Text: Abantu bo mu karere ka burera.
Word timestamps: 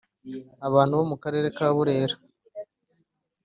Abantu 0.67 0.93
bo 0.99 1.05
mu 1.11 1.17
karere 1.23 1.47
ka 1.57 1.67
burera. 1.75 2.15